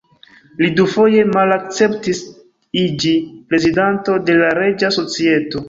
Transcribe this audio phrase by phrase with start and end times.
[0.61, 2.23] Li dufoje malakceptis
[2.85, 3.13] iĝi
[3.53, 5.59] Prezidanto de la Reĝa Societo.